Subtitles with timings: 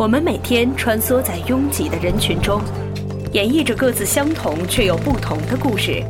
[0.00, 2.62] 我们每天穿梭在拥挤的人群中，
[3.32, 6.02] 演绎着各自相同却又不同的故事。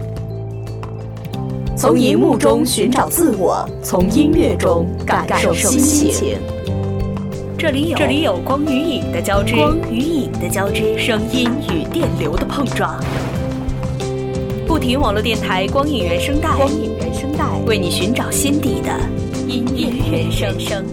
[1.76, 6.38] 从荧幕中寻找自我，从音乐中感受心情。
[7.58, 12.96] 这里有这里有光与影的交织，光与影的交织，声音与电流的碰撞。
[14.68, 18.92] 不停网络电台光影原声带，光影原声带为你寻找心底的
[19.48, 20.84] 音乐原声。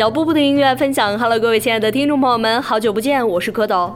[0.00, 3.92] 脚步不停音乐分享，Hello，各位亲爱的听众朋友们，好久不见，我是蝌蚪。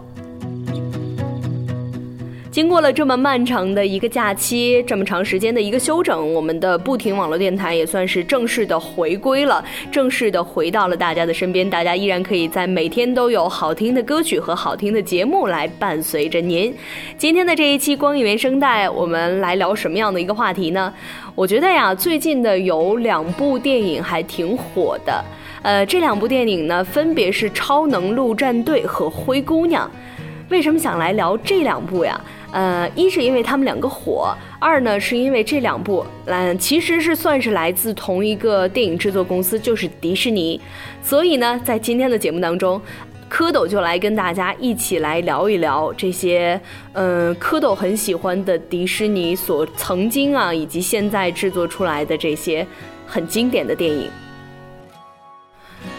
[2.50, 11.68] 经过了这么漫长的一个假期，这么长时间的一个休整，我们的不停网络电台也算是正式的回归了，正式的回到了大家的身边。
[11.70, 16.76] 大家依然可以在每天都有好听的歌曲和好听的节目来伴随着您。
[17.16, 20.92] 今天的这一期光影原声带，我们来聊什么样的一个话题呢？
[21.34, 25.24] 我觉得呀，最近的有两部电影还挺火的，
[25.64, 29.90] 呃，这两部电影呢，分别是《超能陆战队》和《灰姑娘》。
[30.50, 32.20] 为什么想来聊这两部呀？
[32.52, 40.60] 呃，一是因为他们两个火，二呢是因为这两部，嗯，其实是算是来自同一个电影制作公司，就是迪士尼。
[41.02, 42.78] 所以呢，在今天的节目当中，
[43.30, 46.60] 蝌蚪就来跟大家一起来聊一聊这些，
[46.92, 52.66] 嗯，蝌蚪很喜欢的迪士尼所曾经啊以及现在制作出来的这些
[53.06, 54.10] 很经典的电影。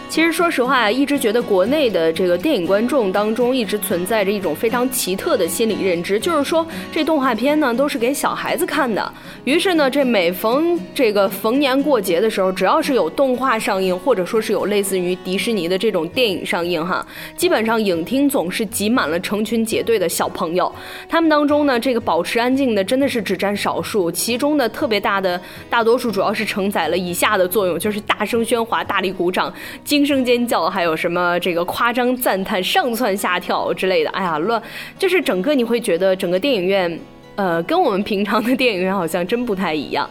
[0.08, 9.12] 其实说实话，一直觉得国内的这个电影观众当中一直存在着一种非常奇特的心理认知，就是说这动画片呢都是给小孩子看的。
[9.44, 17.04] 于是呢，这每逢这个逢年过节的时候，只要是有动画上映，或者说是有类似于迪士尼的这种电影上映，哈，
[17.36, 20.72] 基本上影厅总是挤满了成群结队的小朋友。
[21.08, 29.52] 他们当中呢，这个保持安静的真的是只占少数，其中的特别大的大多数主要是承载了以下的作用，就是大声喧哗、大力鼓掌。
[29.96, 34.10] 惊声尖叫，还有什么这个夸张赞叹、上蹿下跳之类的？
[34.10, 34.62] 哎呀，乱，
[34.98, 37.00] 就是整个你会觉得整个电影院，
[37.34, 40.06] 呃，跟我们平常的电影院好像真不太一样。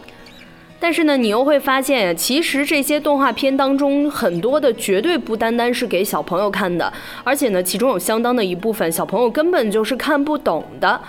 [0.80, 6.92] 但是呢，你又会发现，其实这些动画片当中很多的绝对不单单是给小朋友看的，
[7.22, 11.00] 而且呢，其中有相当的一部分小朋友根本就是看不懂的。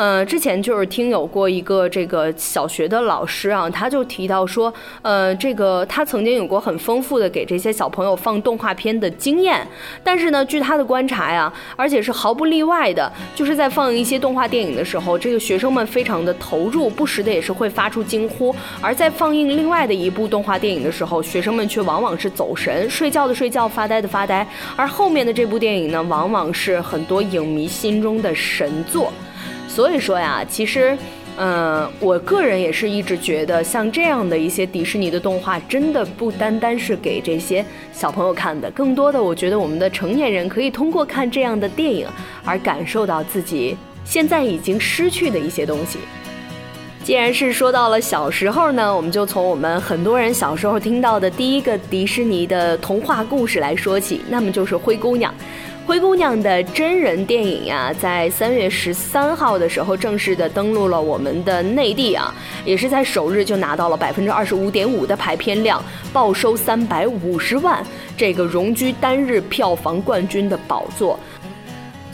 [0.00, 4.72] 呃，之前就是听有过一个这个小学的老师啊，他就提到说，
[5.02, 9.60] 呃，这个他曾经有过很丰富的给这些小朋友放动画片的经验，
[10.02, 18.50] 但是呢，据他的观察呀，而且是毫不例外的，就是在放一些动画电影的时候，这个学生们非常的投入，不时的也是会发出惊呼；
[18.80, 29.12] 而在放映另外的一部动画电影的时候，学生们却往往是走神，睡觉的睡觉，发呆的发呆，而后面的这部电影呢，往往是很多影迷心中的神作。
[29.72, 30.98] 所以说呀，其实，
[31.38, 42.08] 嗯，我个人也是一直觉得，像这样的一些迪士尼的动画，真的不单单是给这些小朋友看的，更多的，我觉得我们的成年人可以通过看这样的电影，
[42.44, 46.00] 而感受到自己现在已经失去的一些东西。
[47.02, 55.32] 既然是说到了小时候呢，我们就从我们很多人小时候听到的第一个迪士尼的童话故事来说起，那么就是《灰姑娘》。
[55.90, 62.32] 灰姑娘的真人电影呀，在三月十三号的时候正式的登陆了我们的内地啊，
[62.64, 67.84] 也是在首日就拿到了百分之二十五点五的排片量，报收三百五十万，
[68.16, 71.18] 这个荣居单日票房冠军的宝座。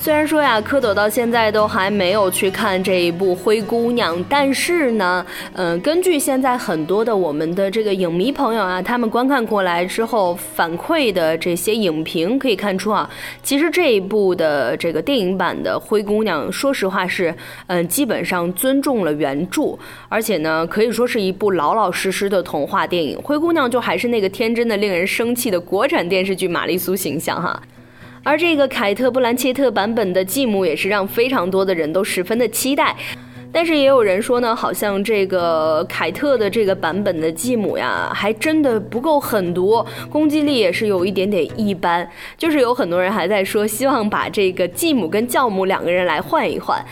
[0.07, 13.11] 虽然说呀，蝌蚪到现在都还没有去看这一部《灰姑娘》，但是呢，嗯，根据现在很多的我们的这个影迷朋友啊，他们观看过来之后反馈的这些影评可以看出啊，
[13.43, 17.35] 其实这一部的这个电影版的《灰姑娘》，说实话是，
[17.67, 19.77] 嗯，基本上尊重了原著，
[20.09, 23.21] 而且呢，可以说是一部老老实实的童话电影。
[23.21, 27.61] 灰姑娘就还是那个天真的、令人生气的国产电视剧玛丽苏形象哈。
[28.27, 32.93] 而这个凯特·布兰切特版本的继母也是让非常多的人都十分的期待，
[33.53, 42.05] 但是也有人说呢，好像这个凯特的这个版本的继母呀，还真的不够狠毒，攻击力也是有一点点一般，
[42.37, 46.85] 就是有很多人还在说，希望把这个继母跟教母两个人来换一换。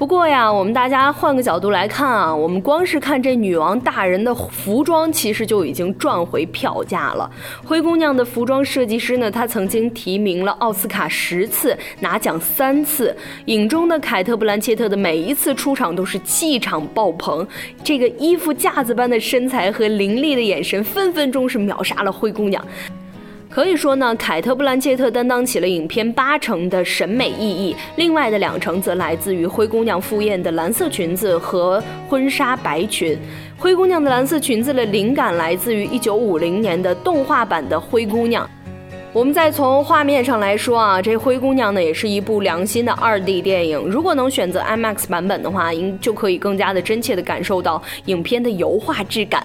[0.00, 7.30] 不过呀，我们大家换个角度来看啊，我们光是看这女王大人的服装，其实就已经赚回票价了。
[7.66, 13.14] 灰姑娘的服装设计师呢，她曾经提名了奥斯卡十次，拿奖三次。
[13.44, 17.46] 影中的凯特·布兰切特的每一次出场都是气场爆棚，
[17.84, 22.64] 这个衣服架子般的身材和凌厉的眼神，分分钟是秒杀了灰姑娘。
[23.50, 33.18] 可以说呢，凯特·布兰切特担当起了影片八成的审美意义，另外的两成则来自于灰姑娘赴宴的蓝色裙子和婚纱白裙。
[33.58, 38.48] 灰姑娘的蓝色裙子的灵感来自于1950年的动画版的灰姑娘。
[39.12, 43.80] 我们再从画面上来说啊，这灰姑娘呢也是一部良心的 2D 电影。
[43.80, 49.44] 如果能选择 IMAX 版本的话，应就可以更加的真切的感受到影片的油画质感。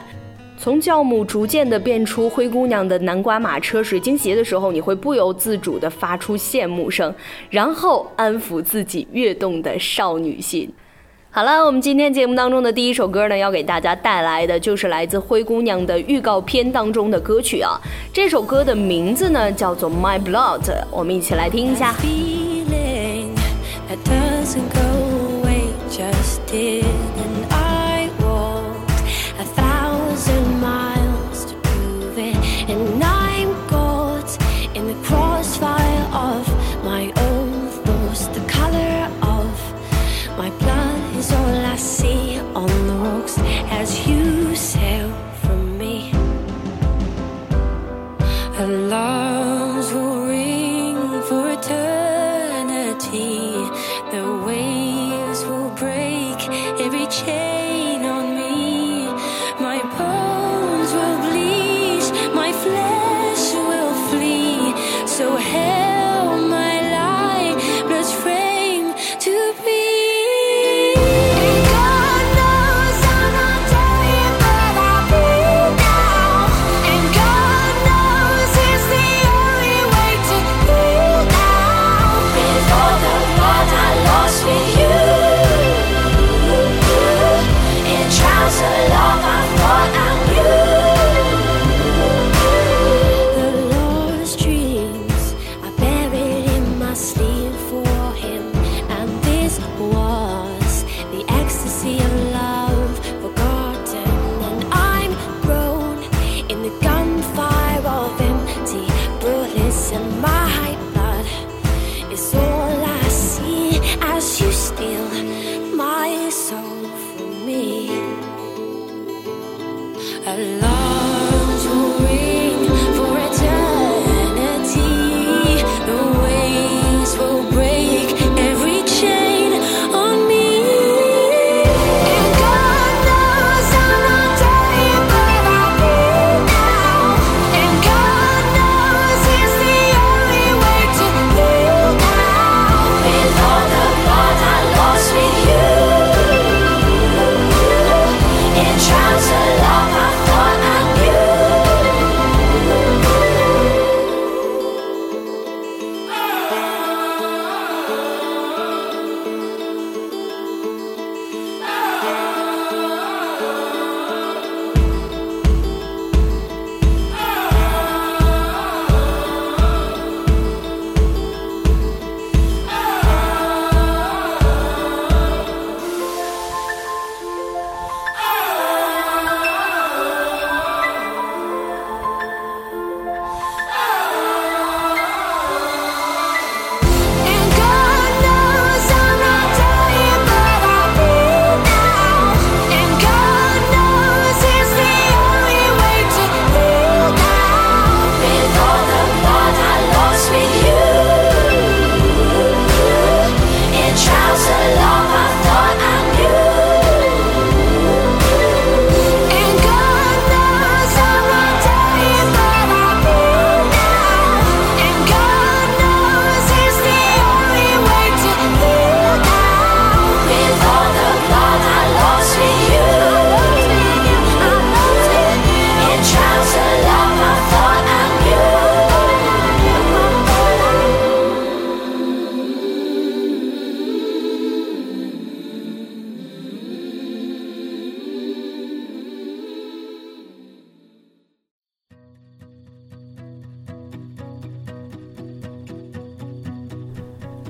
[0.58, 7.14] 从教母逐渐的变出灰姑娘的南瓜马车水晶鞋的时候，你会不由自主的发出羡慕声，
[7.50, 10.72] 然后安抚自己跃动的少女心。
[11.30, 17.78] 好了，我们今天节目当中的第一首歌呢，要给大家带来的就是来自灰姑娘的预告片当中的歌曲啊。
[18.14, 21.94] 这首歌的名字呢叫做《My Blood》，我们一起来听一下。
[49.56, 50.15] arms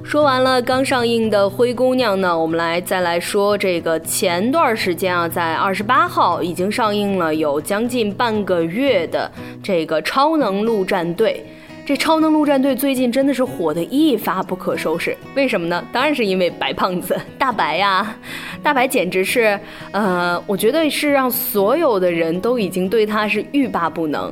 [0.06, 9.30] 说完了刚上映的《灰姑娘》呢，我们来再来说这个前段时间啊，在二十八号已经上映了有将近半个月的
[9.64, 11.44] 这个《超能陆战队》。
[11.88, 15.84] 这《超能陆战队》最近真的是火得一发不可收拾，为什么呢？
[15.92, 18.16] 当然是因为白胖子大白呀，
[18.62, 19.60] 大白简直是，
[19.92, 24.32] 呃，我觉得是让所有的人都已经对他是欲罢不能。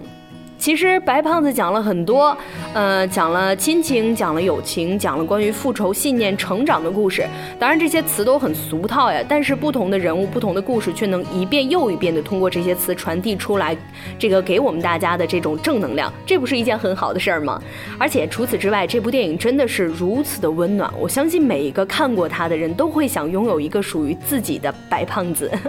[0.63, 2.37] 其实白胖子讲了很多，
[2.73, 7.27] 呃，讲了亲情，讲了友情，讲了关于复仇、信念、成长的故事。
[7.59, 13.75] 当然这些词都很俗套呀，但是不同的人物、不同的故事，却能一遍又一遍的通过这些词传递出来，
[14.17, 17.61] 这个给我们大家的这种正能量，这不是一件很好的事儿吗？
[17.99, 25.51] 而且除此之外，这部电影真的是如此的温暖，我相信每一个看过它的人都会想拥有一个属于自己的白胖子。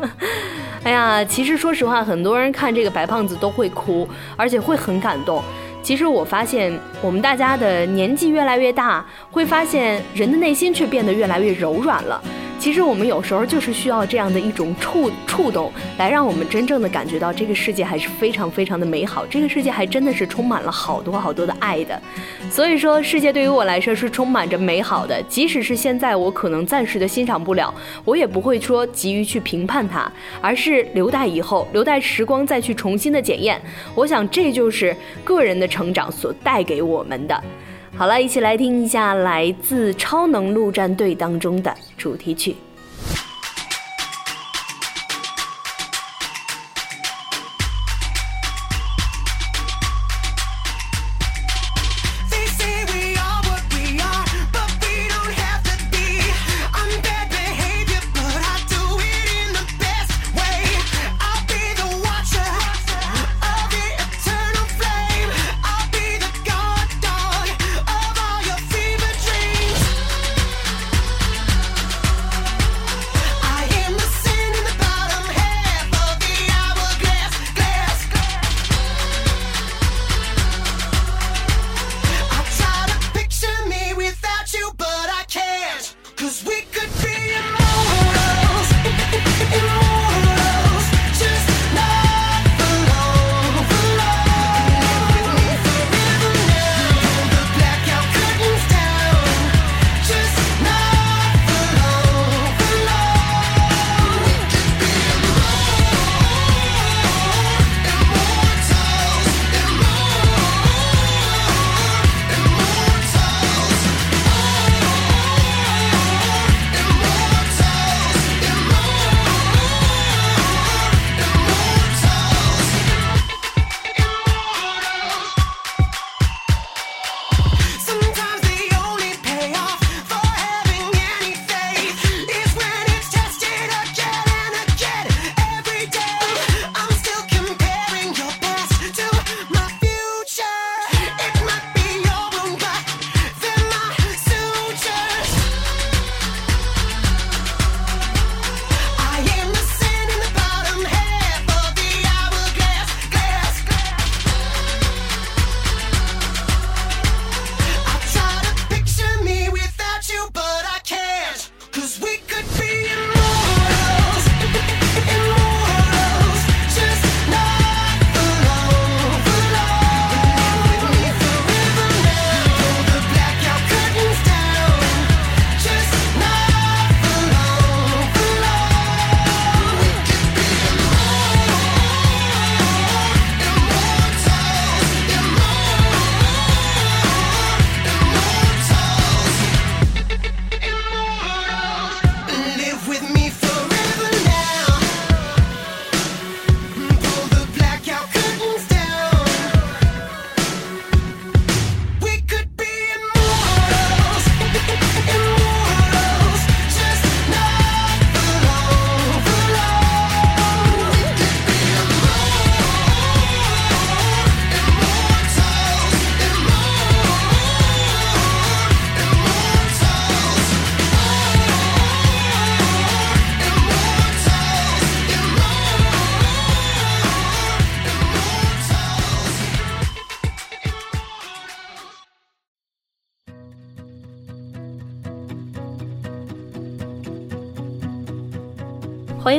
[0.85, 5.43] 哎呀，其实说实话，很多人看这个白胖子都会哭，而且会很感动。
[5.83, 6.73] 其实我发现，
[7.03, 12.23] 我们大家的年纪越来越大，会发现人的内心却变得越来越柔软了。
[12.65, 22.01] 其实我们有时候就是需要这样的一种触触动，来让我们真正的感觉到这个世界还是非常非常的美好，这个世界还真的是充满了好多好多的爱的。
[22.51, 33.61] 所以说，世界对于我来说是充满着美好的，即使是现在我可能暂时的欣赏不了，我也不会说急于去评判它，而是留待以后，留待时光再去重新的检验。
[33.95, 37.45] 我想这就是个人的成长所带给我们的。
[37.97, 42.57] 好了，一起来听一下来自《超能陆战队》当中的主题曲。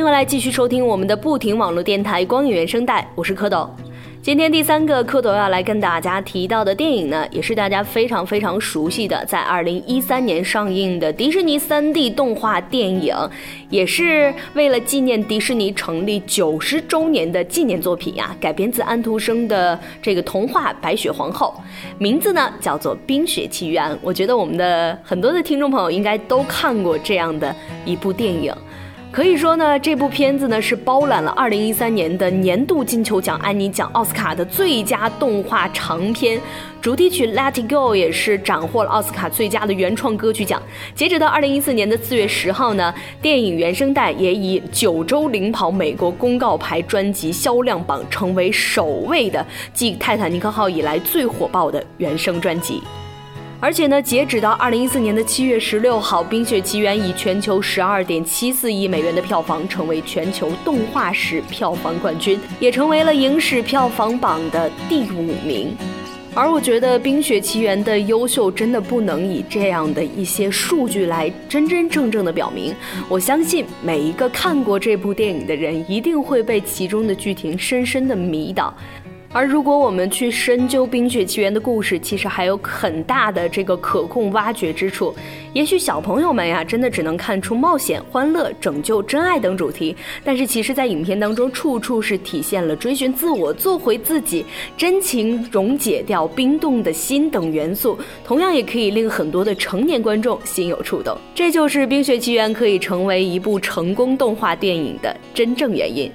[0.06, 3.68] 迎回来，继续收听我们的不停网络电台光影原声带，我是蝌蚪。
[4.22, 13.16] 今天第三个蝌蚪要来跟大家提到的电影呢，也是大家非常非常熟悉的，在二零一三年上映的迪士尼三 D 动画电影，
[13.68, 21.52] 也是为了纪念迪士尼成立九十周年的纪念作品呀，改编自安徒生的这个童话《白雪皇后》，
[21.98, 23.90] 名字呢叫做《冰雪奇缘》。
[24.00, 27.52] 我觉得我们的很多的听众朋友应该都看过这样的
[27.84, 28.54] 一部电影。
[29.12, 36.38] 可以说呢，这部片子呢是包揽了2013年的年度金球奖、安妮奖、奥斯卡的最佳动画长片。
[36.82, 40.62] 主题曲《Let It Go》也是斩获了奥斯卡最佳的原创歌曲奖。
[40.94, 52.82] 截止到2014年的4月10号呢，电影原声带也以九周领跑美国公告牌专辑销量榜，成为首位的继《泰坦尼克号》以来最火爆的原声专辑。
[53.58, 65.74] 而且呢，截止到二零一四年的七月十六号，《冰雪奇缘》以全球十二点七四亿美元的票房，成为全球动画史票房冠军，也成为了影史票房榜的第五名。
[66.34, 72.74] 而我觉得，《冰雪奇缘》的优秀真的不能以这样的一些数据来真真正正的表明。
[73.08, 78.72] 我相信每一个看过这部电影的人，一定会被其中的剧情深深的迷倒。
[79.36, 85.14] 而如果我们去深究《冰雪奇缘》的故事，其实还有很大的这个可供挖掘之处。
[85.52, 94.42] 也许小朋友们呀，真的只能看出冒险、欢乐、拯救、真爱等主题，但是其实，在影片当中，处处是体现了追寻自我、做回自己、
[94.74, 101.14] 真情溶解掉冰冻的心等元素，同样也可以令很多的成年观众心有触动。
[101.34, 106.10] 这就是《冰雪奇缘》可以成为一部成功动画电影的真正原因。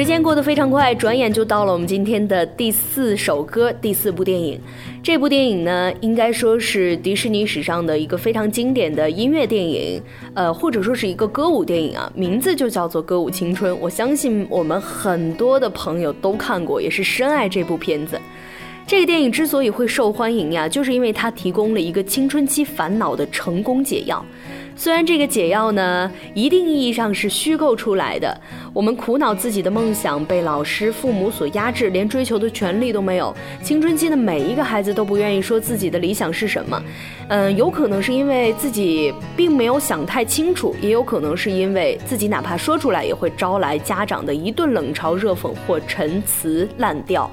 [0.00, 4.58] 时间过得非常快，转眼就到了我们今天的第四首歌，第四部电影。
[5.02, 10.00] 这部电影呢，应该说是迪士尼史上的一个非常经典的音乐电影，
[10.32, 13.74] 呃，或者说是一个歌舞电影啊，名字就叫做《歌舞青春》。
[13.78, 18.18] 我相信我们很多的朋友都看过，也是深爱这部片子。
[18.86, 24.24] 这个电影之所以会受欢迎呀，就是因为它提供了一个青春期烦恼的成功解药。
[24.80, 28.40] 虽然这个解药呢，一定意义上是虚构出来的，
[28.72, 33.36] 我们苦恼自己的梦想被老师、父母所压制，连追求的权利都没有。
[33.62, 36.82] 青春期的每一个孩子都不愿意说自己的理想是什么，
[37.28, 47.30] 嗯，有可能是因为自己并没有想太清楚，也有可能是因为自己哪怕说出来，也会招来家长的一顿冷嘲热讽或陈词滥调。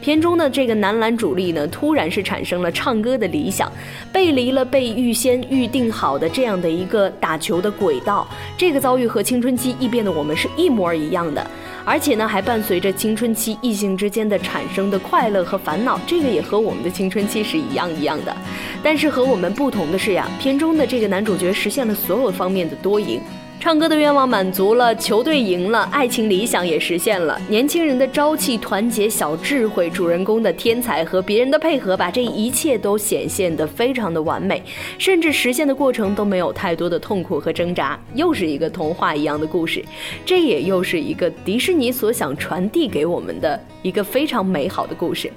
[0.00, 3.70] 片中的这个男篮主力呢，突然是产生了唱歌的理想，
[4.12, 8.26] 背离了被预先预定好的这样的一个打球的轨道。
[8.56, 11.44] 这个遭遇和青春期异变的我们是一模一样的，
[11.84, 16.00] 而且呢，还伴随着青春期异性之间的产生的快乐和烦恼。
[16.06, 18.34] 这个也和我们的青春期是一样一样的，
[18.82, 23.20] 但是和我们不同的是呀，片中的这个男主角实现了所有方面的多赢。
[23.60, 27.38] 唱歌的愿望满足了，球队赢了，爱情理想也实现了。
[27.48, 34.62] 年轻人的朝气、团结、小智慧，主人公的天才和别人的配合，把这一切都显现得非常的完美，
[34.96, 37.98] 甚至实现的过程都没有太多的痛苦和挣扎。
[38.14, 39.84] 又是一个童话一样的故事，
[40.24, 45.30] 这也又是一个迪士尼所想传递给我们的一个非常美好的故事。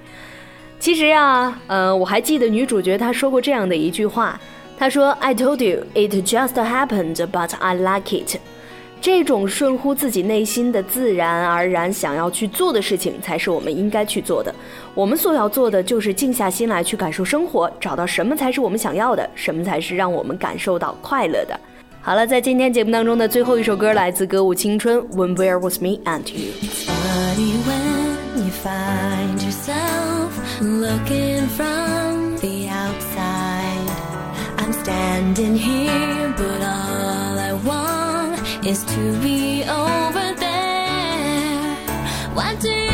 [0.80, 4.40] 其实啊，呃，我还记得女主角她说过这样的一句话。
[4.82, 8.38] 他说：“I told you it just happened, but I like it。”
[9.00, 14.52] 这种顺乎自己内心的、自然而然想要去做的事情，才是我们应该去做的。
[14.96, 21.60] 我们所要做的，就是静下心来去感受生活，找到什么才是我们想要的，什么才是让我们感受到快乐的。
[22.02, 26.54] 好了，在今天节目当中的最后一首歌，来自歌舞青春《When We're With Me and You》。
[34.84, 41.76] Standing here, but all I want is to be over there.
[42.34, 42.91] Why did